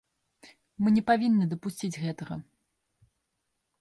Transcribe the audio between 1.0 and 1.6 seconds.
павінны